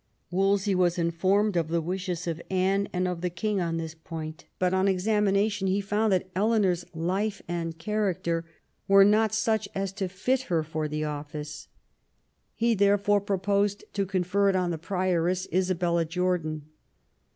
Wolsey 0.31 0.73
was 0.73 0.97
informed 0.97 1.55
of 1.55 1.67
the 1.67 1.79
wishes 1.79 2.25
of 2.25 2.41
Anne 2.49 2.87
and 2.91 3.07
of 3.07 3.21
the 3.21 3.29
king 3.29 3.61
on 3.61 3.77
this 3.77 3.93
point;. 3.93 4.45
but 4.57 4.73
on 4.73 4.87
examination 4.87 5.79
found 5.83 6.11
that 6.11 6.31
Eleanor's 6.35 6.85
life 6.95 7.39
and 7.47 7.77
character 7.77 8.43
were 8.87 9.05
not 9.05 9.31
such 9.31 9.69
as 9.75 9.93
to 9.93 10.07
fit 10.09 10.41
her 10.49 10.63
for 10.63 10.87
the 10.87 11.03
office. 11.03 11.67
He 12.55 12.73
therefore 12.73 13.21
proposed 13.21 13.83
to 13.93 14.07
confer 14.07 14.49
it 14.49 14.55
on 14.55 14.71
the 14.71 14.79
prioress, 14.79 15.47
Isabella 15.53 16.03
Jordan. 16.03 16.63